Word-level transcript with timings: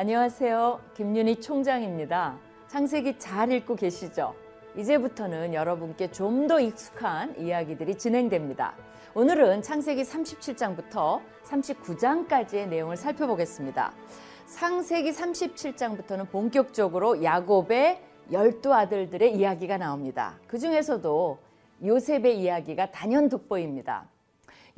안녕하세요. 0.00 0.80
김윤희 0.94 1.42
총장입니다. 1.42 2.38
창세기 2.68 3.18
잘 3.18 3.52
읽고 3.52 3.76
계시죠? 3.76 4.34
이제부터는 4.74 5.52
여러분께 5.52 6.10
좀 6.10 6.46
더 6.48 6.58
익숙한 6.58 7.38
이야기들이 7.38 7.98
진행됩니다. 7.98 8.72
오늘은 9.12 9.60
창세기 9.60 10.04
37장부터 10.04 11.20
39장까지의 11.44 12.68
내용을 12.68 12.96
살펴보겠습니다. 12.96 13.92
창세기 14.46 15.10
37장부터는 15.10 16.30
본격적으로 16.30 17.22
야곱의 17.22 18.00
열두 18.32 18.72
아들들의 18.72 19.36
이야기가 19.36 19.76
나옵니다. 19.76 20.38
그 20.46 20.58
중에서도 20.58 21.38
요셉의 21.84 22.40
이야기가 22.40 22.90
단연 22.90 23.28
돋보입니다. 23.28 24.06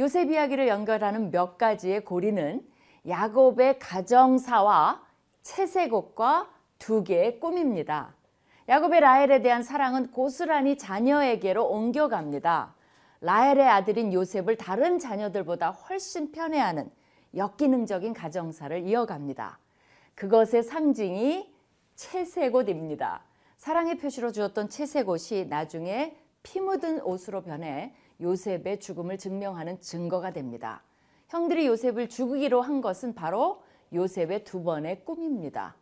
요셉 0.00 0.32
이야기를 0.32 0.66
연결하는 0.66 1.30
몇 1.30 1.58
가지의 1.58 2.04
고리는 2.04 2.60
야곱의 3.06 3.78
가정사와 3.78 5.11
채색 5.42 5.92
옷과 5.92 6.50
두 6.78 7.04
개의 7.04 7.40
꿈입니다. 7.40 8.14
야곱의 8.68 9.00
라헬에 9.00 9.42
대한 9.42 9.62
사랑은 9.62 10.10
고스란히 10.12 10.78
자녀에게로 10.78 11.66
옮겨갑니다. 11.66 12.74
라헬의 13.20 13.68
아들인 13.68 14.12
요셉을 14.12 14.56
다른 14.56 14.98
자녀들보다 14.98 15.70
훨씬 15.70 16.32
편애하는 16.32 16.90
역기능적인 17.34 18.14
가정사를 18.14 18.86
이어갑니다. 18.86 19.58
그것의 20.14 20.62
상징이 20.62 21.52
채색옷입니다. 21.94 23.22
사랑의 23.56 23.98
표시로 23.98 24.32
주었던 24.32 24.68
채색옷이 24.68 25.46
나중에 25.46 26.16
피 26.42 26.60
묻은 26.60 27.00
옷으로 27.02 27.42
변해 27.42 27.94
요셉의 28.20 28.80
죽음을 28.80 29.18
증명하는 29.18 29.80
증거가 29.80 30.32
됩니다. 30.32 30.82
형들이 31.28 31.66
요셉을 31.66 32.08
죽이기로 32.08 32.60
한 32.60 32.80
것은 32.80 33.14
바로 33.14 33.62
요셉의 33.92 34.44
두 34.44 34.62
번의 34.62 35.04
꿈입니다. 35.04 35.76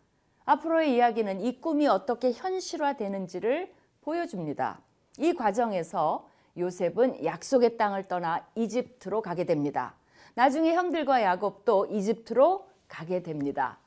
앞으로의 0.44 0.94
이야기는 0.94 1.40
이 1.40 1.60
꿈이 1.60 1.86
어떻게 1.86 2.32
현실화되는지를 2.32 3.72
보여줍니다. 4.02 4.80
이 5.18 5.34
과정에서 5.34 6.28
요셉은 6.56 7.24
약속의 7.24 7.76
땅을 7.76 8.08
떠나 8.08 8.46
이집트로 8.54 9.22
가게 9.22 9.44
됩니다. 9.44 9.94
나중에 10.34 10.74
형들과 10.74 11.22
야곱도 11.22 11.86
이집트로 11.86 12.68
가게 12.88 13.22
됩니다. 13.22 13.78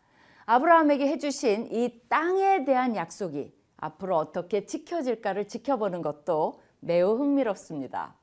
아브라함에게 0.46 1.08
해주신 1.08 1.68
이 1.72 2.02
땅에 2.10 2.66
대한 2.66 2.96
약속이 2.96 3.54
앞으로 3.78 4.18
어떻게 4.18 4.66
지켜질까를 4.66 5.48
지켜보는 5.48 6.02
것도 6.02 6.62
매우 6.80 7.18
흥미롭습니다. 7.18 8.16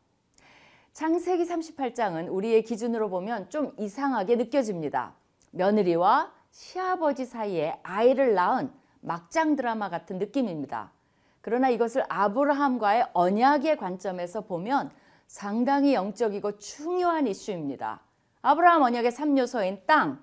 창세기 0.93 1.45
38장은 1.45 2.29
우리의 2.31 2.63
기준으로 2.63 3.09
보면 3.09 3.49
좀 3.49 3.73
이상하게 3.79 4.37
느껴집니다. 4.37 5.15
며느리와 5.51 6.33
시아버지 6.51 7.25
사이에 7.25 7.79
아이를 7.83 8.35
낳은 8.35 8.71
막장 9.01 9.57
드라마 9.57 9.89
같은 9.89 10.19
느낌입니다. 10.19 10.93
그러나 11.41 11.69
이것을 11.71 12.05
아브라함과의 12.09 13.09
언약의 13.13 13.77
관점에서 13.79 14.43
보면 14.43 14.91
상당히 15.27 15.95
영적이고 15.95 16.59
중요한 16.59 17.27
이슈입니다. 17.27 18.01
아브라함 18.43 18.83
언약의 18.83 19.13
3요소인 19.13 19.87
땅, 19.87 20.23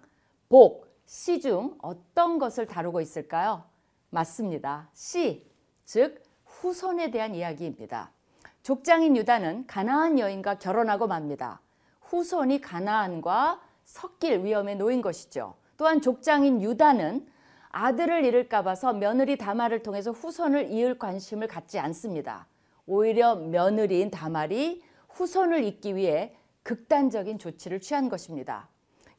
복, 0.50 0.88
시 1.06 1.40
중 1.40 1.78
어떤 1.82 2.38
것을 2.38 2.66
다루고 2.68 3.00
있을까요? 3.02 3.64
맞습니다. 4.10 4.90
씨, 4.94 5.50
즉 5.86 6.22
후손에 6.46 7.12
대한 7.12 7.34
이야기입니다. 7.34 8.12
족장인 8.64 9.16
유다는 9.16 9.66
가나안 9.68 10.20
여인과 10.20 10.56
결혼하고 10.60 11.08
맙니다. 11.08 11.62
후손이 12.02 12.60
가나안과 12.60 13.62
섞일 13.88 14.44
위험에 14.44 14.76
놓인 14.76 15.02
것이죠. 15.02 15.56
또한 15.78 16.02
족장인 16.02 16.62
유다는 16.62 17.26
아들을 17.70 18.26
잃을까 18.26 18.62
봐서 18.64 18.92
며느리 18.94 19.38
다말을 19.38 19.82
통해서 19.82 20.12
후손을 20.12 20.72
이을 20.72 21.00
관심을 21.00 21.48
갖지 21.48 21.80
않습니다. 21.80 22.48
오히려 22.86 23.36
며느리인 23.36 24.12
다말이 24.12 24.84
후손을 25.10 25.64
잇기 25.64 25.96
위해 25.96 26.36
극단적인 26.64 27.40
조치를 27.40 27.80
취한 27.80 28.10
것입니다. 28.10 28.68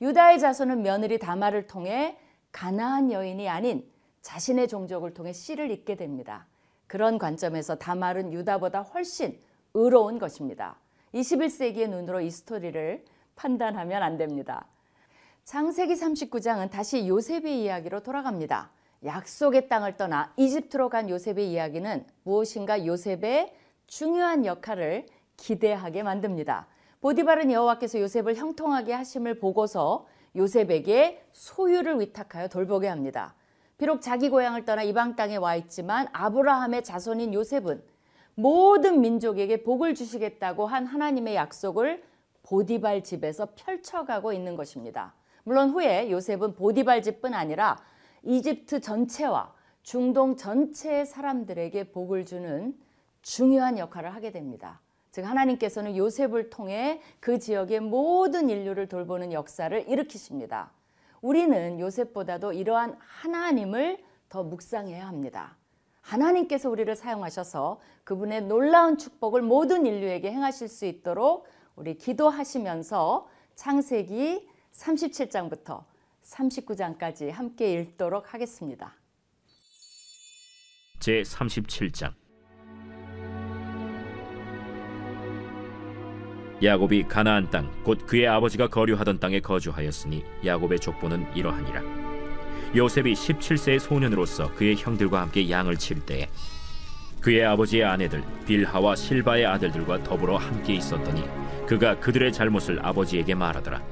유다의 0.01 0.39
자손은 0.39 0.83
며느리 0.83 1.19
다말을 1.19 1.67
통해 1.67 2.19
가나안 2.53 3.11
여인이 3.11 3.49
아닌 3.49 3.91
자신의 4.21 4.69
종족을 4.69 5.15
통해 5.15 5.33
씨를 5.33 5.71
잇게 5.71 5.97
됩니다. 5.97 6.47
그런 6.87 7.19
관점에서 7.19 7.77
다말은 7.77 8.33
유다보다 8.33 8.83
훨씬 8.83 9.41
의로운 9.73 10.19
것입니다. 10.19 10.77
21세기의 11.15 11.89
눈으로 11.89 12.21
이 12.21 12.31
스토리를 12.31 13.05
판단하면 13.39 14.03
안 14.03 14.19
됩니다. 14.19 14.67
창세기 15.45 15.95
39장은 15.95 16.71
다시 16.71 17.09
요셉의 17.09 17.63
이야기로 17.63 18.01
돌아갑니다. 18.03 18.71
약속의 19.05 19.69
땅을 19.69 19.97
떠나 19.97 20.33
이집트로 20.37 20.91
간 20.91 21.09
요셉의 21.09 21.51
이야기는 21.51 22.05
무엇인가 22.25 22.85
요셉의 22.85 23.55
중요한 23.87 24.45
역할을 24.45 25.07
기대하게 25.37 26.03
만듭니다. 26.03 26.67
보디발은 27.01 27.53
여호와께서 27.53 28.01
요셉을 28.01 28.35
형통하게 28.35 28.93
하심을 28.93 29.39
보고서 29.39 30.07
요셉에게 30.37 31.25
소유를 31.33 32.01
위탁하여 32.01 32.49
돌보게 32.49 32.89
합니다. 32.89 33.35
비록 33.79 34.03
자기 34.03 34.29
고향을 34.29 34.65
떠나 34.65 34.83
이방 34.83 35.15
땅에 35.15 35.37
와 35.37 35.55
있지만 35.55 36.09
아브라함의 36.13 36.83
자손인 36.83 37.33
요셉은 37.33 37.83
모든 38.35 39.01
민족에게 39.01 39.63
복을 39.63 39.95
주시겠다고 39.95 40.67
한 40.67 40.85
하나님의 40.87 41.37
약속을 41.37 42.03
보디발 42.49 43.05
집에서 43.05 43.49
펼쳐가고 43.55 44.33
있는 44.33 44.57
것입니다. 44.57 45.13
물론 45.45 45.69
후에 45.69 46.11
요셉은 46.11 46.55
보디발 46.55 47.03
집뿐 47.03 47.35
아니라 47.35 47.79
이집트 48.23 48.81
전체와 48.81 49.53
중동 49.83 50.35
전체의 50.35 51.05
사람들에게 51.05 51.93
복을 51.93 52.25
주는 52.25 52.75
중요한 53.21 53.77
역할을 53.77 54.15
하게 54.15 54.33
됩니다. 54.33 54.81
즉 55.13 55.27
하나님께서는 55.27 55.95
요셉을 55.97 56.49
통해 56.49 57.03
그 57.21 57.39
지역의 57.39 57.81
모든 57.81 58.49
인류를 58.49 58.89
돌보는 58.89 59.33
역사를 59.35 59.87
일으키십니다. 59.87 60.71
우리는 61.21 61.79
요셉보다도 61.79 62.55
이러한 62.55 62.97
하나님을 62.99 63.99
더 64.31 64.43
묵상해야 64.43 65.07
합니다. 65.07 65.57
하나님께서 66.01 66.71
우리를 66.71 66.95
사용하셔서 66.97 67.79
그분의 68.05 68.43
놀라운 68.43 68.97
축복을 68.97 69.43
모든 69.43 69.85
인류에게 69.85 70.31
행하실 70.31 70.69
수 70.69 70.87
있도록 70.87 71.47
우리 71.79 71.97
기도하시면서 71.97 73.29
창세기 73.55 74.49
37장부터 74.73 75.85
39장까지 76.25 77.31
함께 77.31 77.73
읽도록 77.75 78.35
하겠습니다. 78.35 78.95
제 80.99 81.23
37장 81.23 82.13
야곱이 86.61 87.05
가나안 87.05 87.49
땅 87.51 87.71
곧 87.85 88.05
그의 88.05 88.27
아버지가 88.27 88.67
거류하던 88.67 89.21
땅에 89.21 89.39
거주하였으니 89.39 90.25
야곱의 90.45 90.81
족보는 90.81 91.37
이러하니라 91.37 91.83
요셉이 92.75 93.13
17세의 93.13 93.79
소년으로서 93.79 94.53
그의 94.55 94.75
형들과 94.75 95.21
함께 95.23 95.49
양을 95.49 95.77
칠 95.77 96.05
때에 96.05 96.29
그의 97.21 97.45
아버지의 97.45 97.85
아내들 97.85 98.25
빌하와 98.47 98.97
실바의 98.97 99.47
아들들과 99.47 100.03
더불어 100.03 100.37
함께 100.37 100.75
있었더니 100.75 101.48
그가 101.69 102.01
그들의 102.01 102.33
잘못을 102.33 102.79
아버지에게 102.83 103.35
말하더라 103.35 103.83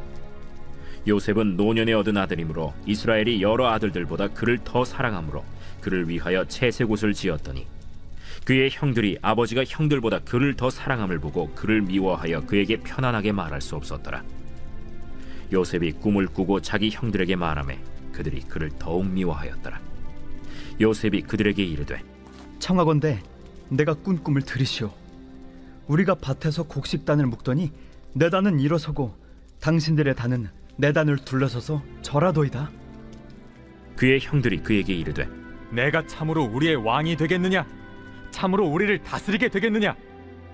요셉은 1.06 1.56
노년에 1.59 1.92
얻은 1.92 2.16
아들이므로 2.16 2.72
이스라엘이 2.87 3.42
여러 3.42 3.69
아들들보다 3.69 4.28
그를 4.28 4.59
더 4.64 4.82
사랑하므로 4.82 5.44
그를 5.82 6.08
위하여 6.08 6.46
채색옷을 6.46 7.12
지었더니 7.12 7.67
그의 8.46 8.70
형들이 8.73 9.19
아버지가 9.20 9.64
형들보다 9.67 10.20
그를 10.20 10.55
더 10.55 10.70
사랑함을 10.70 11.19
보고 11.19 11.52
그를 11.55 11.82
미워하여 11.82 12.46
그에게 12.46 12.78
편안하게 12.78 13.32
말할 13.32 13.61
수 13.61 13.75
없었더라. 13.75 14.22
요셉이 15.52 15.93
꿈을 15.93 16.26
꾸고 16.26 16.61
자기 16.61 16.90
형들에게 16.90 17.34
말하매 17.34 17.79
그들이 18.12 18.40
그를 18.43 18.70
더욱 18.79 19.06
미워하였더라. 19.06 19.81
요셉이 20.81 21.22
그들에게 21.22 21.62
이르되 21.62 22.00
청하건대 22.58 23.20
내가 23.69 23.94
꾼 23.94 24.22
꿈을 24.22 24.43
들으시오. 24.43 25.06
우리가 25.88 26.17
밭에서 26.17 26.65
곡식단을 26.65 27.27
묶더니 27.27 27.73
내 28.12 28.31
단은 28.31 28.61
일어서고 28.61 29.15
당신들의 29.61 30.15
단은 30.15 30.49
내 30.77 30.93
단을 30.93 31.17
둘러서서 31.17 31.83
절하도이다. 32.03 32.71
그의 33.97 34.21
형들이 34.21 34.59
그에게 34.62 34.93
이르되 34.94 35.29
내가 35.71 36.06
참으로 36.06 36.44
우리의 36.44 36.77
왕이 36.77 37.17
되겠느냐? 37.17 37.67
참으로 38.31 38.67
우리를 38.67 39.03
다스리게 39.03 39.49
되겠느냐? 39.49 39.97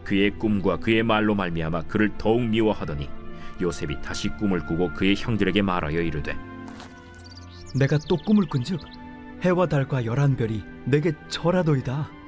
그의 0.04 0.30
꿈과 0.38 0.78
그의 0.78 1.02
말로 1.02 1.34
말미암아 1.34 1.82
그를 1.82 2.10
더욱 2.18 2.42
미워하더니 2.42 3.08
요셉이 3.60 4.00
다시 4.02 4.28
꿈을 4.28 4.64
꾸고 4.66 4.92
그의 4.94 5.14
형들에게 5.16 5.62
말하여 5.62 6.00
이르되 6.00 6.36
내가 7.78 7.98
또 8.08 8.16
꿈을 8.16 8.46
꾼즉 8.46 8.80
해와 9.42 9.66
달과 9.66 10.04
열한 10.04 10.36
별이 10.36 10.62
내게 10.84 11.12
절하도이다. 11.28 12.21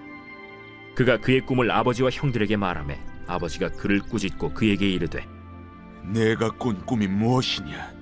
그가 0.94 1.18
그의 1.18 1.40
꿈을 1.40 1.70
아버지와 1.70 2.10
형들에게 2.10 2.56
말하매 2.56 2.98
아버지가 3.26 3.70
그를 3.70 4.00
꾸짖고 4.00 4.54
그에게 4.54 4.88
이르되 4.90 5.26
내가 6.12 6.50
꾼 6.50 6.84
꿈이 6.84 7.06
무엇이냐? 7.06 7.92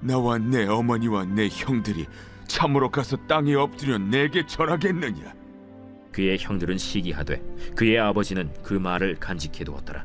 나와 0.00 0.38
내 0.38 0.66
어머니와 0.66 1.26
내 1.26 1.48
형들이 1.48 2.06
참으로 2.48 2.90
가서 2.90 3.16
땅에 3.28 3.54
엎드려 3.54 3.98
내게 3.98 4.44
절하겠느냐? 4.46 5.34
그의 6.10 6.38
형들은 6.38 6.78
시기하되 6.78 7.42
그의 7.74 7.98
아버지는 7.98 8.52
그 8.62 8.74
말을 8.74 9.16
간직해 9.20 9.64
두었더라. 9.64 10.04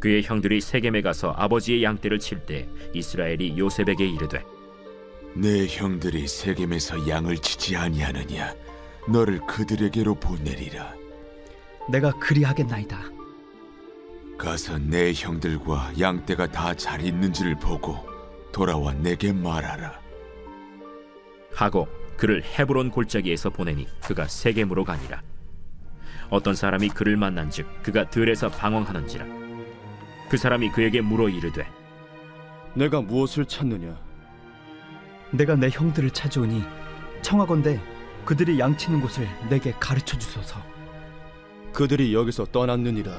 그의 0.00 0.22
형들이 0.22 0.60
세겜에 0.60 1.02
가서 1.02 1.32
아버지의 1.36 1.82
양떼를 1.82 2.18
칠 2.18 2.44
때 2.44 2.68
이스라엘이 2.92 3.58
요셉에게 3.58 4.06
이르되 4.06 4.42
내 5.34 5.66
형들이 5.66 6.26
세겜에서 6.26 7.08
양을 7.08 7.38
치지 7.38 7.76
아니하느냐? 7.76 8.54
너를 9.08 9.40
그들에게로 9.46 10.14
보내리라. 10.16 10.94
내가 11.90 12.10
그리하겠나이다. 12.12 12.98
가서 14.38 14.78
내 14.78 15.12
형들과 15.12 15.92
양떼가 15.98 16.50
다 16.50 16.74
잘 16.74 17.02
있는지를 17.04 17.56
보고 17.56 17.96
돌아와 18.52 18.92
내게 18.94 19.32
말하라. 19.32 20.00
하고 21.54 21.86
그를 22.16 22.42
헤브론 22.42 22.90
골짜기에서 22.90 23.50
보내니 23.50 23.86
그가 24.00 24.26
세겜으로 24.26 24.84
가니라. 24.84 25.22
어떤 26.30 26.54
사람이 26.54 26.88
그를 26.88 27.16
만난즉 27.16 27.82
그가 27.82 28.08
들에서 28.10 28.48
방황하는지라. 28.48 29.24
그 30.30 30.36
사람이 30.36 30.70
그에게 30.70 31.00
물어 31.00 31.28
이르되 31.28 31.66
내가 32.74 33.00
무엇을 33.02 33.44
찾느냐? 33.44 33.96
내가 35.30 35.54
내 35.54 35.68
형들을 35.68 36.10
찾아오니 36.10 36.64
청하건대 37.22 37.80
그들이 38.24 38.58
양치는 38.58 39.00
곳을 39.00 39.28
내게 39.48 39.72
가르쳐 39.78 40.18
주소서. 40.18 40.62
그들이 41.72 42.14
여기서 42.14 42.46
떠났느니라. 42.46 43.12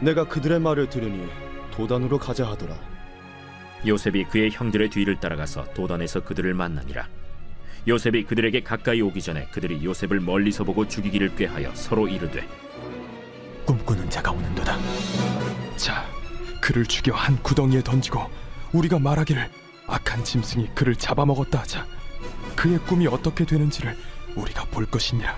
내가 0.00 0.28
그들의 0.28 0.60
말을 0.60 0.88
들으니 0.88 1.28
도단으로 1.72 2.18
가자 2.18 2.46
하더라. 2.48 2.76
요셉이 3.86 4.24
그의 4.24 4.50
형들의 4.50 4.90
뒤를 4.90 5.18
따라가서 5.18 5.72
도단에서 5.74 6.22
그들을 6.24 6.52
만나니라. 6.54 7.08
요셉이 7.88 8.24
그들에게 8.24 8.62
가까이 8.62 9.00
오기 9.00 9.22
전에 9.22 9.46
그들이 9.46 9.82
요셉을 9.84 10.20
멀리서 10.20 10.64
보고 10.64 10.86
죽이기를 10.86 11.34
꾀하여 11.36 11.74
서로 11.74 12.06
이르되 12.06 12.46
꿈꾸는 13.64 14.10
자가 14.10 14.32
오는도다. 14.32 14.76
자, 15.76 16.06
그를 16.60 16.84
죽여 16.84 17.14
한 17.14 17.42
구덩이에 17.42 17.82
던지고 17.82 18.30
우리가 18.72 18.98
말하기를 18.98 19.50
악한 19.86 20.24
짐승이 20.24 20.68
그를 20.74 20.94
잡아먹었다 20.94 21.60
하자. 21.60 21.86
그의 22.54 22.78
꿈이 22.80 23.06
어떻게 23.06 23.46
되는지를 23.46 23.96
우리가 24.36 24.64
볼 24.66 24.86
것이니라. 24.86 25.34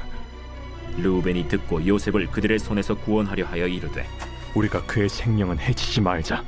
르우벤이 0.99 1.49
듣고 1.49 1.87
요셉을 1.87 2.27
그들의 2.29 2.59
손에서 2.59 2.94
구원하려 2.94 3.47
하여 3.47 3.67
이르되 3.67 4.06
우리가 4.55 4.85
그의 4.85 5.09
생명은 5.09 5.59
해치지 5.59 6.00
말자. 6.00 6.44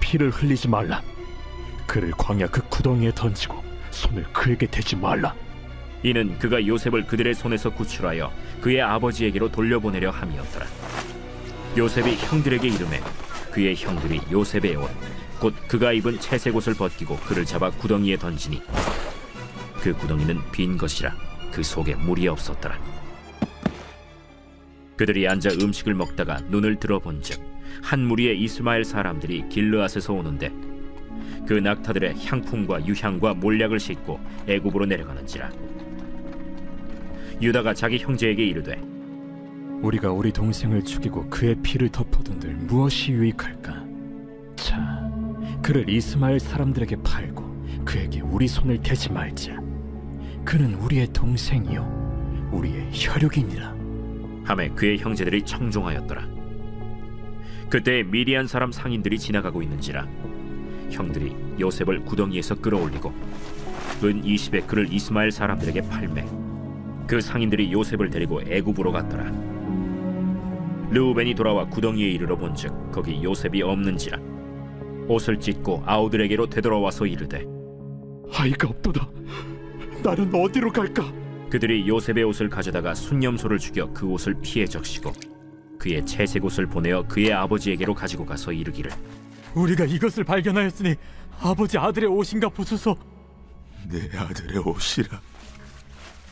피를 0.00 0.30
흘리지 0.30 0.68
말라. 0.68 1.02
그를 1.86 2.10
광야 2.12 2.46
그 2.48 2.62
구덩이에 2.68 3.12
던지고 3.14 3.62
손을 3.90 4.24
그에게 4.32 4.66
대지 4.66 4.96
말라. 4.96 5.34
이는 6.02 6.38
그가 6.38 6.66
요셉을 6.66 7.06
그들의 7.06 7.34
손에서 7.34 7.70
구출하여 7.70 8.32
그의 8.60 8.80
아버지에게로 8.80 9.50
돌려보내려 9.50 10.10
함이었더라. 10.10 10.66
요셉이 11.76 12.16
형들에게 12.16 12.66
이름해 12.68 13.00
그의 13.50 13.76
형들이 13.76 14.20
요셉의 14.30 14.76
옷, 14.76 14.90
곧 15.40 15.54
그가 15.68 15.92
입은 15.92 16.20
채색 16.20 16.54
옷을 16.54 16.74
벗기고 16.74 17.16
그를 17.18 17.44
잡아 17.44 17.70
구덩이에 17.70 18.16
던지니 18.16 18.62
그 19.80 19.92
구덩이는 19.94 20.40
빈 20.52 20.76
것이라 20.76 21.14
그 21.50 21.62
속에 21.62 21.94
물이 21.94 22.28
없었더라. 22.28 22.78
그들이 24.96 25.26
앉아 25.26 25.50
음식을 25.62 25.94
먹다가 25.94 26.40
눈을 26.50 26.76
들어본즉 26.76 27.40
한 27.82 28.00
무리의 28.06 28.38
이스마엘 28.40 28.84
사람들이 28.84 29.48
길르앗에서 29.48 30.12
오는데 30.12 30.52
그 31.46 31.54
낙타들의 31.54 32.24
향품과 32.26 32.86
유향과 32.86 33.34
몰약을 33.34 33.80
싣고 33.80 34.20
애굽으로 34.46 34.84
내려가는지라 34.86 35.50
유다가 37.40 37.72
자기 37.72 37.98
형제에게 37.98 38.44
이르되 38.44 38.78
우리가 39.80 40.12
우리 40.12 40.30
동생을 40.30 40.84
죽이고 40.84 41.30
그의 41.30 41.54
피를 41.62 41.88
덮어둔들 41.88 42.52
무엇이 42.54 43.12
유익할까? 43.12 43.86
자, 44.56 45.10
그를 45.62 45.88
이스마엘 45.88 46.38
사람들에게 46.38 46.96
팔고 47.02 47.82
그에게 47.86 48.20
우리 48.20 48.46
손을 48.46 48.82
대지 48.82 49.10
말자. 49.10 49.69
그는 50.50 50.74
우리의 50.74 51.06
동생이요, 51.12 52.50
우리의 52.50 52.88
혈육이니라. 52.90 53.72
함에 54.42 54.68
그의 54.70 54.98
형제들이 54.98 55.44
청종하였더라. 55.44 56.26
그때 57.68 58.02
미디안 58.02 58.48
사람 58.48 58.72
상인들이 58.72 59.16
지나가고 59.16 59.62
있는지라 59.62 60.08
형들이 60.90 61.36
요셉을 61.60 62.04
구덩이에서 62.04 62.56
끌어올리고 62.56 63.10
은 64.02 64.22
20에 64.24 64.66
그를 64.66 64.92
이스마엘 64.92 65.30
사람들에게 65.30 65.82
팔매 65.82 66.26
그 67.06 67.20
상인들이 67.20 67.70
요셉을 67.70 68.10
데리고 68.10 68.42
애굽으로 68.42 68.90
갔더라. 68.90 69.30
르우벤이 70.90 71.36
돌아와 71.36 71.66
구덩이에 71.66 72.08
이르러 72.08 72.36
본즉 72.36 72.90
거기 72.90 73.22
요셉이 73.22 73.62
없는지라 73.62 74.18
옷을 75.06 75.38
찢고 75.38 75.84
아우들에게로 75.86 76.48
되돌아와서 76.48 77.06
이르되 77.06 77.46
아이가 78.34 78.66
없도다. 78.66 79.08
나는 80.02 80.34
어디로 80.34 80.72
갈까? 80.72 81.12
그들이 81.50 81.86
요셉의 81.88 82.24
옷을 82.24 82.48
가져다가 82.48 82.94
순념소를 82.94 83.58
죽여 83.58 83.92
그 83.92 84.06
옷을 84.06 84.34
피해 84.40 84.66
적시고 84.66 85.12
그의 85.78 86.04
채색 86.06 86.44
옷을 86.44 86.66
보내어 86.66 87.06
그의 87.08 87.32
아버지에게로 87.32 87.94
가지고 87.94 88.24
가서 88.24 88.52
이르기를 88.52 88.90
우리가 89.54 89.84
이것을 89.84 90.24
발견하였으니 90.24 90.94
아버지 91.40 91.78
아들의 91.78 92.08
옷인가 92.08 92.48
보소서. 92.48 92.96
내 93.88 94.16
아들의 94.16 94.58
옷이라. 94.58 95.20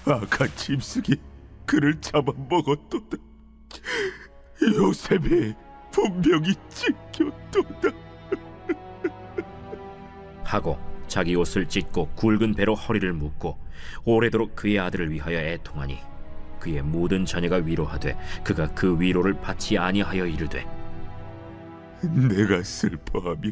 악한 0.05 0.49
짐승이 0.55 1.17
그를 1.67 2.01
잡아먹었도다. 2.01 3.17
요셉이 4.63 5.55
분명히 5.91 6.55
찢겼도다. 6.69 7.97
하고 10.45 10.79
자기 11.09 11.35
옷을 11.35 11.67
찢고 11.67 12.11
굵은 12.11 12.55
배로 12.55 12.75
허리를 12.75 13.13
묶고 13.13 13.59
오래도록 14.05 14.55
그의 14.55 14.79
아들을 14.79 15.11
위하여 15.11 15.39
애통하니 15.39 15.99
그의 16.61 16.83
모든 16.83 17.25
자녀가 17.25 17.57
위로하되 17.57 18.17
그가 18.45 18.69
그 18.75 19.01
위로를 19.01 19.35
받지 19.41 19.79
아니하여 19.79 20.27
이르되 20.27 20.67
내가 22.03 22.63
슬퍼하며 22.63 23.51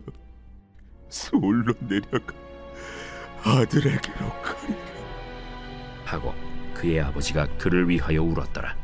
서울로 1.09 1.73
내려가 1.81 2.35
아들에게로 3.43 4.43
가리라. 4.43 4.77
하고 6.05 6.35
그의 6.75 7.01
아버지가 7.01 7.47
그를 7.59 7.89
위하여 7.89 8.23
울었더라. 8.23 8.77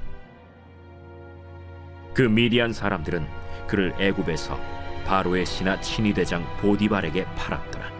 그 2.14 2.22
미디안 2.22 2.72
사람들은 2.72 3.26
그를 3.66 3.94
애굽에서 3.98 4.58
바로의 5.04 5.46
신하 5.46 5.80
친위 5.80 6.12
대장 6.12 6.44
보디발에게 6.58 7.24
팔았더라. 7.36 7.91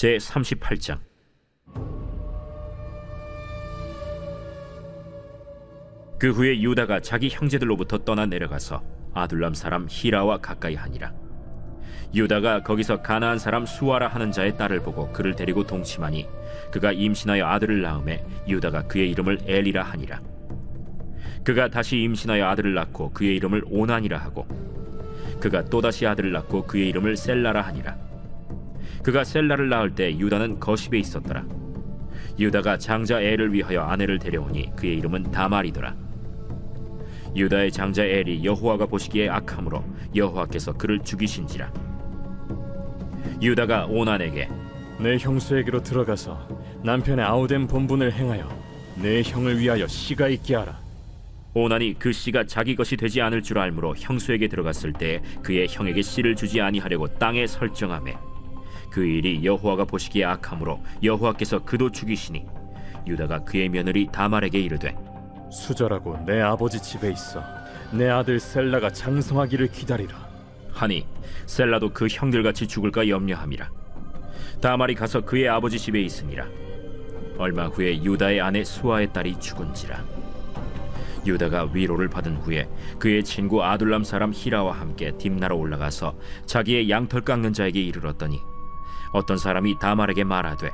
제 0.00 0.16
38장 0.16 0.98
그 6.18 6.30
후에 6.30 6.58
유다가 6.62 7.00
자기 7.00 7.28
형제들로부터 7.28 7.98
떠나 7.98 8.24
내려가서 8.24 8.82
아둘람 9.12 9.52
사람 9.52 9.86
히라와 9.90 10.38
가까이 10.38 10.74
하니라. 10.74 11.12
유다가 12.14 12.62
거기서 12.62 13.02
가나안 13.02 13.38
사람 13.38 13.66
수아라 13.66 14.08
하는 14.08 14.32
자의 14.32 14.56
딸을 14.56 14.80
보고 14.80 15.12
그를 15.12 15.36
데리고 15.36 15.66
동침하니 15.66 16.26
그가 16.72 16.92
임신하여 16.92 17.44
아들을 17.44 17.82
낳음에 17.82 18.24
유다가 18.48 18.86
그의 18.86 19.10
이름을 19.10 19.40
엘이라 19.44 19.82
하니라. 19.82 20.22
그가 21.44 21.68
다시 21.68 21.98
임신하여 21.98 22.46
아들을 22.46 22.72
낳고 22.72 23.10
그의 23.10 23.36
이름을 23.36 23.64
오난이라 23.66 24.16
하고 24.16 24.48
그가 25.40 25.66
또다시 25.66 26.06
아들을 26.06 26.32
낳고 26.32 26.66
그의 26.66 26.88
이름을 26.88 27.18
셀라라 27.18 27.60
하니라. 27.60 28.09
그가 29.02 29.24
셀라를 29.24 29.68
낳을 29.68 29.94
때 29.94 30.16
유다는 30.16 30.60
거십에 30.60 30.98
있었더라. 30.98 31.44
유다가 32.38 32.78
장자 32.78 33.20
엘을 33.20 33.52
위하여 33.52 33.82
아내를 33.82 34.18
데려오니 34.18 34.76
그의 34.76 34.98
이름은 34.98 35.30
다말이더라. 35.30 35.94
유다의 37.36 37.70
장자 37.70 38.04
엘이 38.04 38.44
여호와가 38.44 38.86
보시기에 38.86 39.28
악함으로 39.28 39.84
여호와께서 40.14 40.72
그를 40.74 41.00
죽이신지라. 41.00 41.72
유다가 43.40 43.86
오난에게 43.86 44.48
내 44.98 45.16
형수에게로 45.16 45.82
들어가서 45.82 46.48
남편의 46.82 47.24
아우된 47.24 47.68
본분을 47.68 48.12
행하여 48.12 48.48
내 48.96 49.22
형을 49.22 49.58
위하여 49.58 49.86
씨가 49.86 50.28
있게 50.28 50.56
하라. 50.56 50.78
오난이 51.54 51.96
그 51.98 52.12
씨가 52.12 52.44
자기 52.44 52.76
것이 52.76 52.96
되지 52.96 53.20
않을 53.22 53.42
줄 53.42 53.58
알므로 53.58 53.94
형수에게 53.96 54.48
들어갔을 54.48 54.92
때 54.92 55.20
그의 55.42 55.66
형에게 55.68 56.02
씨를 56.02 56.36
주지 56.36 56.60
아니하려고 56.60 57.06
땅에 57.18 57.46
설정하매 57.46 58.14
그 58.90 59.04
일이 59.04 59.44
여호와가 59.44 59.84
보시기에 59.84 60.24
악함으로 60.24 60.80
여호와께서 61.02 61.64
그도 61.64 61.90
죽이시니 61.90 62.44
유다가 63.06 63.44
그의 63.44 63.68
며느리 63.68 64.06
다말에게 64.10 64.58
이르되 64.58 64.94
수절하고 65.50 66.18
내 66.26 66.40
아버지 66.40 66.80
집에 66.80 67.10
있어. 67.10 67.42
내 67.92 68.08
아들 68.08 68.38
셀라가 68.38 68.90
장성하기를 68.90 69.68
기다리라. 69.68 70.28
하니 70.72 71.06
셀라도 71.46 71.90
그 71.90 72.06
형들같이 72.08 72.68
죽을까 72.68 73.08
염려함이라. 73.08 73.70
다말이 74.60 74.94
가서 74.94 75.22
그의 75.22 75.48
아버지 75.48 75.78
집에 75.78 76.00
있으니라. 76.00 76.46
얼마 77.38 77.66
후에 77.66 78.02
유다의 78.02 78.40
아내 78.40 78.62
수아의 78.62 79.12
딸이 79.12 79.40
죽은지라. 79.40 80.04
유다가 81.26 81.68
위로를 81.72 82.08
받은 82.08 82.36
후에 82.36 82.68
그의 82.98 83.24
친구 83.24 83.62
아둘람 83.64 84.04
사람 84.04 84.32
히라와 84.32 84.72
함께 84.72 85.12
딥나로 85.18 85.58
올라가서 85.58 86.16
자기의 86.46 86.88
양털 86.88 87.22
깎는 87.22 87.52
자에게 87.52 87.80
이르렀더니 87.80 88.40
어떤 89.12 89.38
사람이 89.38 89.78
다말에게 89.78 90.24
말하되 90.24 90.72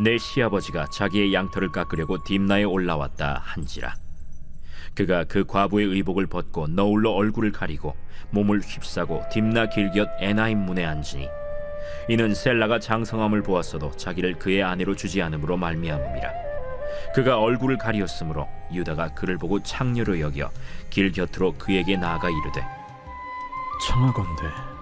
내 0.00 0.18
시아버지가 0.18 0.86
자기의 0.86 1.32
양털을 1.34 1.70
깎으려고 1.70 2.22
딥나에 2.22 2.64
올라왔다 2.64 3.42
한지라 3.44 3.94
그가 4.94 5.24
그 5.24 5.44
과부의 5.44 5.86
의복을 5.86 6.26
벗고 6.26 6.66
너울로 6.66 7.14
얼굴을 7.14 7.52
가리고 7.52 7.94
몸을 8.30 8.60
휩싸고 8.60 9.24
딥나 9.30 9.68
길곁 9.68 10.08
에나임 10.20 10.58
문에 10.58 10.84
앉으니 10.84 11.28
이는 12.08 12.34
셀라가 12.34 12.78
장성함을 12.78 13.42
보았어도 13.42 13.92
자기를 13.92 14.38
그의 14.38 14.62
아내로 14.62 14.96
주지 14.96 15.22
않음으로 15.22 15.56
말미암음이라 15.56 16.30
그가 17.14 17.38
얼굴을 17.38 17.78
가리었으므로 17.78 18.48
유다가 18.72 19.14
그를 19.14 19.38
보고 19.38 19.62
창녀로 19.62 20.20
여겨 20.20 20.50
길 20.90 21.12
곁으로 21.12 21.54
그에게 21.58 21.96
나아가 21.96 22.28
이르되 22.28 22.64
청하건대 23.86 24.72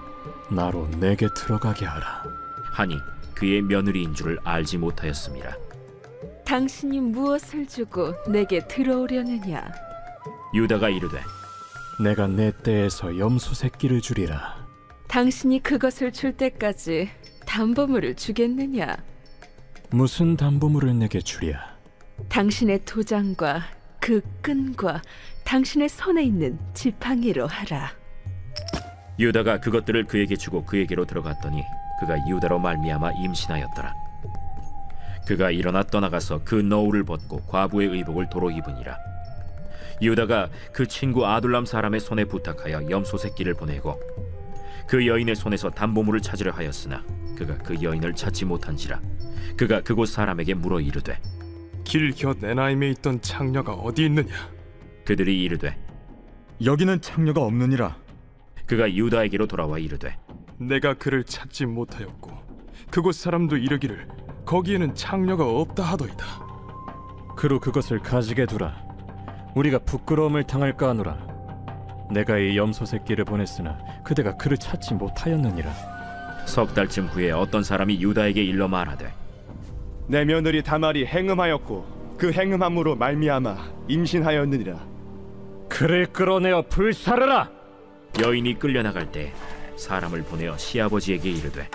나로 0.51 0.89
내게 0.99 1.29
들어가게 1.35 1.87
하라. 1.87 2.40
하니 2.71 2.99
그의 3.35 3.63
며느리인 3.63 4.15
줄을 4.15 4.39
알지 4.45 4.79
못하였습니다 4.79 5.57
당신이 6.45 7.01
무엇을 7.01 7.67
주고 7.69 8.13
내게 8.29 8.67
들어오려느냐? 8.67 9.71
유다가 10.53 10.89
이르되 10.89 11.21
내가 12.03 12.27
내 12.27 12.51
떼에서 12.65 13.19
염소 13.19 13.55
새끼를 13.55 14.01
주리라. 14.01 14.67
당신이 15.07 15.63
그것을 15.63 16.13
줄 16.13 16.37
때까지 16.37 17.09
담보물을 17.47 18.17
주겠느냐? 18.17 18.97
무슨 19.91 20.37
담보물을 20.37 20.99
내게 20.99 21.21
주랴? 21.21 21.77
당신의 22.29 22.85
도장과 22.85 23.63
그 24.01 24.21
끈과 24.41 25.03
당신의 25.45 25.89
손에 25.89 26.25
있는 26.25 26.59
지팡이로 26.75 27.47
하라. 27.47 27.93
유다가 29.19 29.61
그것들을 29.61 30.07
그에게 30.07 30.37
주고 30.37 30.65
그에게로 30.65 31.05
들어갔더니 31.05 31.63
그가 32.01 32.17
유다로 32.27 32.59
말미암아 32.59 33.13
임신하였더라. 33.13 33.95
그가 35.27 35.51
일어나 35.51 35.83
떠나가서 35.83 36.43
그 36.45 36.57
너울을 36.57 37.05
벗고 37.05 37.41
과부의 37.47 37.89
의복을 37.89 38.31
도로 38.31 38.51
입으니라. 38.51 38.97
유다가 40.03 40.49
그 40.73 40.87
친구 40.87 41.27
아둘람 41.27 41.67
사람의 41.67 42.01
손에 42.01 42.25
부탁하여 42.25 42.89
염소 42.91 43.19
새끼를 43.19 43.55
보내고 43.55 44.01
그 44.89 45.07
여인의 45.07 45.37
손에서 45.37 45.71
담보물을 45.71 46.21
찾으려 46.21 46.51
하였으나 46.53 47.05
그가 47.37 47.59
그 47.59 47.81
여인을 47.83 48.15
찾지 48.15 48.47
못한지라 48.47 49.01
그가 49.57 49.83
그곳 49.83 50.07
사람에게 50.07 50.55
물어 50.55 50.81
이르되 50.81 51.21
길곁 51.85 52.43
에나임에 52.43 52.89
있던 52.91 53.21
창녀가 53.21 53.75
어디 53.75 54.07
있느냐? 54.07 54.33
그들이 55.05 55.43
이르되 55.43 55.77
여기는 56.65 57.01
창녀가 57.01 57.43
없느니라. 57.43 57.97
그가 58.67 58.93
유다에게로 58.93 59.47
돌아와 59.47 59.79
이르되 59.79 60.17
내가 60.61 60.93
그를 60.93 61.25
찾지 61.25 61.65
못하였고 61.65 62.31
그곳 62.91 63.15
사람도 63.15 63.57
이르기를 63.57 64.07
거기에는 64.45 64.95
창녀가 64.95 65.47
없다 65.47 65.83
하더이다. 65.83 66.27
그로 67.35 67.59
그것을 67.59 68.01
가지게 68.01 68.45
두라. 68.45 68.77
우리가 69.55 69.79
부끄러움을 69.79 70.45
당할까 70.45 70.91
하노라. 70.91 71.17
내가 72.13 72.37
이 72.37 72.59
염소 72.59 72.85
새끼를 72.85 73.25
보냈으나 73.25 73.79
그대가 74.05 74.37
그를 74.37 74.59
찾지 74.59 74.95
못하였느니라. 74.95 75.71
석 76.47 76.75
달쯤 76.75 77.07
후에 77.07 77.31
어떤 77.31 77.63
사람이 77.63 78.03
유다에게 78.03 78.43
일러 78.43 78.69
말하되 78.69 79.13
내 80.09 80.25
며느리 80.25 80.63
다말이 80.63 81.07
행음하였고 81.07 82.17
그 82.19 82.33
행음함으로 82.33 82.97
말미암아 82.97 83.57
임신하였느니라. 83.89 84.79
그를 85.71 86.05
끌어내어 86.07 86.63
불사르라. 86.69 87.51
여인이 88.21 88.59
끌려나갈 88.59 89.11
때 89.11 89.33
사람을 89.81 90.23
보내어 90.23 90.57
시아버지에게 90.57 91.31
이르되 91.31 91.69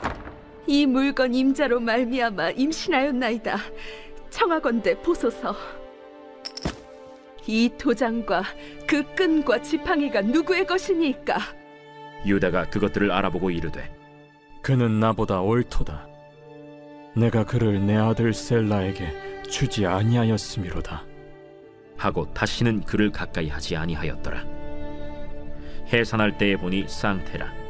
이 0.67 0.85
물건 0.85 1.33
임자로 1.33 1.79
말미암아 1.79 2.51
임신하였나이다. 2.51 3.57
청하건대 4.29 4.99
보소서. 5.01 5.55
이 7.47 7.69
도장과 7.77 8.43
그 8.87 9.03
끈과 9.13 9.61
지팡이가 9.61 10.21
누구의 10.21 10.65
것이니까? 10.65 11.37
유다가 12.25 12.67
그것들을 12.69 13.11
알아보고 13.11 13.51
이르되 13.51 13.93
그는 14.63 14.99
나보다 14.99 15.41
옳도다. 15.41 16.07
내가 17.15 17.45
그를 17.45 17.85
내 17.85 17.95
아들 17.95 18.33
셀라에게 18.33 19.43
주지 19.43 19.85
아니하였음이로다. 19.85 21.05
하고 21.97 22.33
다시는 22.33 22.81
그를 22.81 23.11
가까이 23.11 23.47
하지 23.47 23.75
아니하였더라. 23.75 24.43
해산할 25.93 26.37
때에 26.39 26.57
보니 26.57 26.85
쌍태라. 26.87 27.64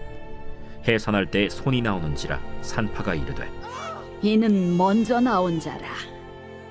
해산할 0.88 1.32
때에 1.32 1.50
손이 1.50 1.82
나오는지라 1.82 2.40
산파가 2.62 3.16
이르되 3.16 3.50
이는 4.22 4.76
먼저 4.78 5.20
나온 5.20 5.60
자라. 5.60 5.88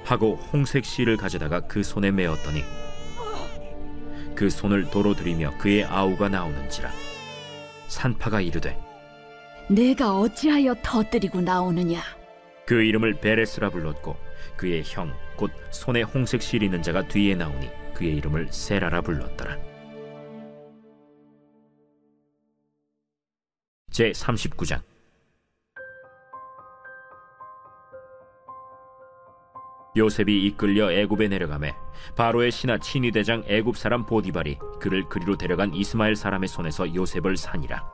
하고 0.04 0.37
홍색 0.52 0.85
실을 0.85 1.16
가져다가 1.16 1.61
그 1.61 1.83
손에 1.83 2.11
메었더니 2.11 2.62
그 4.35 4.50
손을 4.50 4.90
도로 4.90 5.14
들이며 5.14 5.54
그의 5.59 5.85
아우가 5.85 6.28
나오는지라 6.28 6.90
산파가 7.88 8.40
이르되 8.40 8.78
내가 9.68 10.18
어찌하여 10.18 10.75
터뜨리고 10.83 11.40
나오느냐? 11.40 12.00
그 12.66 12.83
이름을 12.83 13.14
베레스라 13.21 13.71
불렀고 13.71 14.16
그의 14.56 14.83
형 14.85 15.12
곧 15.37 15.50
손에 15.71 16.02
홍색 16.02 16.42
실 16.42 16.62
있는 16.62 16.83
자가 16.83 17.06
뒤에 17.09 17.35
나오니 17.35 17.68
그의 17.94 18.16
이름을 18.16 18.49
세라라 18.50 19.00
불렀더라. 19.00 19.56
제 23.95 24.11
39장 24.11 24.83
요셉이 29.97 30.47
이끌려 30.47 30.91
애굽에 30.91 31.29
내려가매 31.29 31.73
바로의 32.17 32.51
신하 32.51 32.77
친위 32.79 33.13
대장 33.13 33.45
애굽 33.47 33.77
사람 33.77 34.05
보디발이 34.05 34.59
그를 34.81 35.05
그리로 35.05 35.37
데려간 35.37 35.73
이스마엘 35.75 36.17
사람의 36.17 36.49
손에서 36.49 36.93
요셉을 36.93 37.37
산이라. 37.37 37.89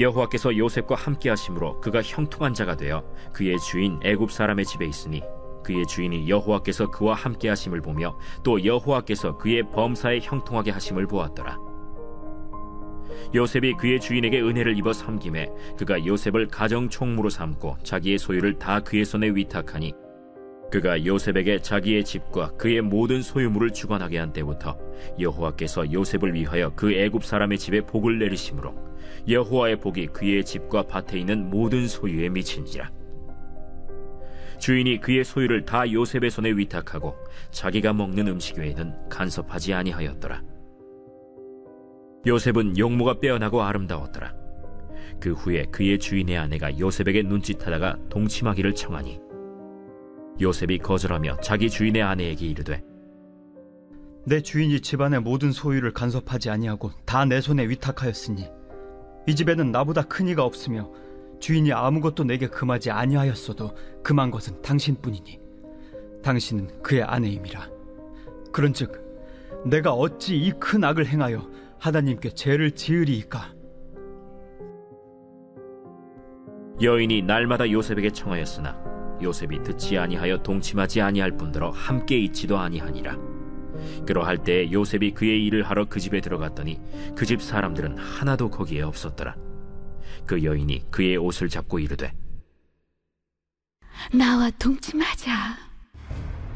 여호와께서 0.00 0.54
요셉과 0.54 0.96
함께 0.96 1.30
하심으로 1.30 1.80
그가 1.80 2.02
형통한 2.02 2.52
자가 2.52 2.76
되어 2.76 3.02
그의 3.32 3.58
주인 3.60 3.98
애굽 4.02 4.30
사람의 4.30 4.66
집에 4.66 4.84
있으니 4.84 5.22
그의 5.64 5.86
주인이 5.86 6.28
여호와께서 6.28 6.90
그와 6.90 7.14
함께 7.14 7.48
하심을 7.48 7.80
보며 7.80 8.18
또 8.42 8.62
여호와께서 8.62 9.38
그의 9.38 9.62
범사에 9.70 10.20
형통하게 10.20 10.72
하심을 10.72 11.06
보았더라. 11.06 11.73
요셉이 13.34 13.74
그의 13.74 14.00
주인에게 14.00 14.40
은혜를 14.40 14.76
입어 14.78 14.92
섬김에 14.92 15.48
그가 15.78 16.04
요셉을 16.04 16.48
가정 16.48 16.88
총무로 16.88 17.30
삼고 17.30 17.78
자기의 17.82 18.18
소유를 18.18 18.58
다 18.58 18.80
그의 18.80 19.04
손에 19.04 19.28
위탁하니 19.28 19.92
그가 20.70 21.04
요셉에게 21.04 21.60
자기의 21.60 22.04
집과 22.04 22.56
그의 22.56 22.80
모든 22.80 23.22
소유물을 23.22 23.70
주관하게 23.70 24.18
한 24.18 24.32
때부터 24.32 24.76
여호와께서 25.20 25.92
요셉을 25.92 26.34
위하여 26.34 26.72
그 26.74 26.92
애굽 26.92 27.24
사람의 27.24 27.58
집에 27.58 27.80
복을 27.82 28.18
내리심으로 28.18 28.74
여호와의 29.28 29.76
복이 29.80 30.08
그의 30.08 30.44
집과 30.44 30.82
밭에 30.88 31.18
있는 31.18 31.48
모든 31.48 31.86
소유에 31.86 32.28
미친지라. 32.28 32.90
주인이 34.58 35.00
그의 35.00 35.24
소유를 35.24 35.64
다 35.64 35.90
요셉의 35.90 36.30
손에 36.30 36.50
위탁하고 36.50 37.14
자기가 37.50 37.92
먹는 37.92 38.28
음식 38.28 38.58
외에는 38.58 39.08
간섭하지 39.08 39.74
아니하였더라 39.74 40.42
요셉은 42.26 42.78
용모가 42.78 43.20
빼어나고 43.20 43.62
아름다웠더라. 43.62 44.34
그 45.20 45.32
후에 45.32 45.64
그의 45.70 45.98
주인의 45.98 46.36
아내가 46.38 46.76
요셉에게 46.78 47.22
눈짓하다가 47.22 47.98
동침하기를 48.10 48.74
청하니 48.74 49.20
요셉이 50.40 50.78
거절하며 50.78 51.40
자기 51.40 51.70
주인의 51.70 52.02
아내에게 52.02 52.46
이르되 52.46 52.82
내 54.26 54.40
주인이 54.40 54.80
집안의 54.80 55.20
모든 55.20 55.52
소유를 55.52 55.92
간섭하지 55.92 56.50
아니하고 56.50 56.90
다 57.04 57.24
내 57.26 57.40
손에 57.40 57.68
위탁하였으니 57.68 58.48
이 59.28 59.34
집에는 59.34 59.70
나보다 59.70 60.02
큰 60.02 60.28
이가 60.28 60.44
없으며 60.44 60.90
주인이 61.40 61.72
아무것도 61.72 62.24
내게 62.24 62.46
금하지 62.48 62.90
아니하였어도 62.90 63.74
금한 64.02 64.30
것은 64.30 64.60
당신뿐이니 64.62 65.38
당신은 66.22 66.82
그의 66.82 67.02
아내임이라. 67.02 67.68
그런즉 68.52 69.62
내가 69.66 69.92
어찌 69.92 70.36
이 70.36 70.52
큰 70.58 70.84
악을 70.84 71.06
행하여 71.06 71.46
하나님께 71.84 72.30
죄를 72.30 72.70
지으리이까 72.70 73.52
여인이 76.80 77.20
날마다 77.20 77.70
요셉에게 77.70 78.08
청하였으나 78.10 79.18
요셉이 79.22 79.62
듣지 79.62 79.98
아니하여 79.98 80.42
동침하지 80.42 81.02
아니할 81.02 81.36
뿐더러 81.36 81.68
함께 81.72 82.18
있지도 82.20 82.56
아니하니라 82.56 83.18
그러할 84.06 84.42
때 84.42 84.72
요셉이 84.72 85.12
그의 85.12 85.44
일을 85.44 85.62
하러 85.64 85.84
그 85.84 86.00
집에 86.00 86.22
들어갔더니 86.22 86.80
그 87.14 87.26
집 87.26 87.42
사람들은 87.42 87.98
하나도 87.98 88.48
거기에 88.48 88.80
없었더라. 88.80 89.36
그 90.24 90.42
여인이 90.42 90.90
그의 90.90 91.18
옷을 91.18 91.50
잡고 91.50 91.80
이르되 91.80 92.14
나와 94.10 94.50
동침하자. 94.58 95.32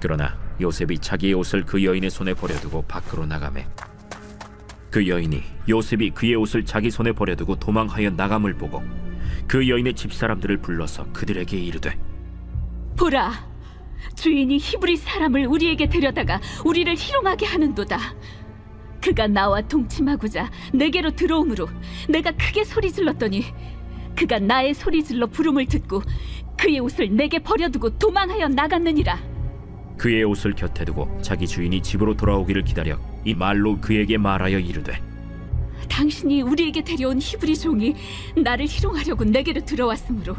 그러나 0.01 0.39
요셉이 0.59 1.01
자기의 1.01 1.35
옷을 1.35 1.67
그 1.67 1.85
여인의 1.85 2.09
손에 2.09 2.33
버려두고 2.33 2.83
밖으로 2.83 3.27
나가매 3.27 3.67
그 4.91 5.07
여인이 5.07 5.43
요셉이 5.69 6.11
그의 6.11 6.35
옷을 6.35 6.65
자기 6.65 6.91
손에 6.91 7.13
버려두고 7.13 7.57
도망하여 7.57 8.11
나감을 8.11 8.55
보고 8.55 8.83
그 9.47 9.69
여인의 9.69 9.95
집사람들을 9.95 10.59
불러서 10.59 11.05
그들에게 11.13 11.57
이르되 11.57 11.99
보라, 12.97 13.33
주인이 14.17 14.59
히브리 14.59 14.97
사람을 14.97 15.47
우리에게 15.47 15.89
데려다가 15.89 16.41
우리를 16.65 16.95
희롱하게 16.97 17.47
하는도다. 17.47 17.99
그가 19.01 19.29
나와 19.29 19.61
동침하고자 19.61 20.51
내게로 20.75 21.13
들어오므로 21.13 21.69
내가 22.09 22.33
크게 22.33 22.65
소리 22.65 22.91
질렀더니 22.91 23.45
그가 24.17 24.41
나의 24.41 24.75
소리 24.75 25.05
질러 25.05 25.27
부름을 25.27 25.67
듣고 25.67 26.03
그의 26.57 26.81
옷을 26.81 27.15
내게 27.15 27.39
버려두고 27.39 27.99
도망하여 27.99 28.49
나갔느니라. 28.49 29.17
그의 29.97 30.25
옷을 30.25 30.55
곁에 30.55 30.85
두고 30.85 31.21
자기 31.23 31.47
주인이 31.47 31.81
집으로 31.83 32.17
돌아오기를 32.17 32.65
기다려 32.65 32.99
이 33.29 33.35
말로 33.35 33.79
그에게 33.79 34.17
말하여 34.17 34.59
이르되 34.59 35.03
당신이 35.87 36.41
우리에게 36.41 36.83
데려온 36.83 37.19
히브리 37.21 37.59
종이 37.59 37.95
나를 38.35 38.67
희롱하려고 38.67 39.25
내게로 39.25 39.67
들어왔으므로 39.67 40.35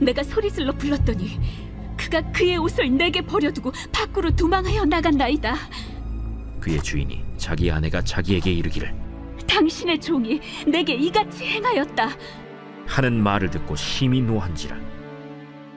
내가 0.00 0.22
소리질러 0.22 0.72
불렀더니 0.76 1.40
그가 1.96 2.22
그의 2.30 2.58
옷을 2.58 2.96
내게 2.96 3.22
버려두고 3.22 3.72
밖으로 3.92 4.30
도망하여 4.36 4.84
나간나이다. 4.84 5.56
그의 6.60 6.80
주인이 6.80 7.24
자기 7.36 7.72
아내가 7.72 8.00
자기에게 8.02 8.52
이르기를 8.52 8.94
당신의 9.48 10.00
종이 10.00 10.40
내게 10.64 10.94
이같이 10.94 11.44
행하였다. 11.44 12.08
하는 12.86 13.20
말을 13.20 13.50
듣고 13.50 13.74
심히 13.74 14.20
노한지라 14.20 14.78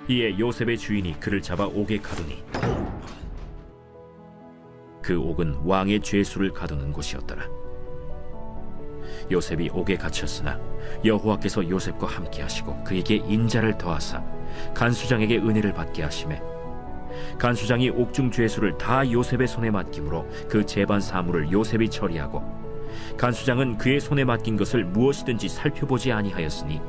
이에 0.10 0.38
요셉의 0.38 0.78
주인이 0.78 1.20
그를 1.20 1.42
잡아 1.42 1.66
옥에 1.66 1.98
가두니 1.98 2.44
그 5.06 5.20
옥은 5.20 5.60
왕의 5.64 6.02
죄수를 6.02 6.52
가두는 6.52 6.92
곳이었더라. 6.92 7.48
요셉이 9.30 9.70
옥에 9.72 9.98
갇혔으나 9.98 10.60
여호와께서 11.06 11.70
요셉과 11.70 12.08
함께 12.08 12.42
하시고 12.42 12.84
그에게 12.84 13.18
인자를 13.18 13.78
더하사 13.78 14.24
간수장에게 14.74 15.38
은혜를 15.38 15.74
받게 15.74 16.02
하심에 16.02 16.42
간수장이 17.38 17.92
옥중 17.92 18.32
죄수를 18.32 18.80
다 18.80 19.10
요셉의 19.10 19.48
손에 19.48 19.70
맡김으로 19.70 20.28
그 20.50 20.66
재반 20.66 21.00
사물을 21.00 21.52
요셉이 21.52 21.88
처리하고 21.90 22.44
간수장은 23.16 23.78
그의 23.78 24.00
손에 24.00 24.24
맡긴 24.24 24.58
것을 24.58 24.86
무엇이든지 24.86 25.50
살펴보지 25.50 26.12
아니하였으니 26.12 26.82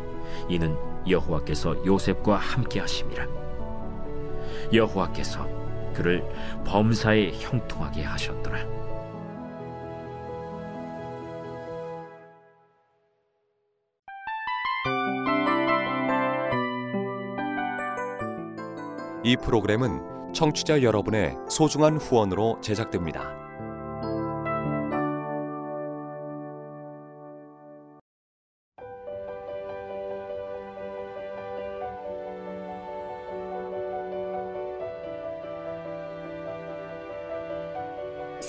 이는 0.48 0.74
여호와께서 1.06 1.84
요셉과 1.84 2.36
함께 2.36 2.80
하심이라. 2.80 3.26
여호와께서 4.72 5.55
그를 5.96 6.22
범사에 6.64 7.32
형통하게 7.32 8.02
하셨더라 8.02 8.58
이 19.24 19.36
프로그램은 19.36 20.32
청취자 20.32 20.82
여러분의 20.82 21.34
소중한 21.48 21.96
후원으로 21.96 22.60
제작됩니다. 22.60 23.45